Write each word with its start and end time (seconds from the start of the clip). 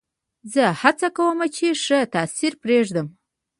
زه 0.53 0.63
هڅه 0.81 1.07
کوم، 1.17 1.39
چي 1.55 1.67
ښه 1.83 1.99
تاثیر 2.13 2.53
پرېږدم. 2.63 3.07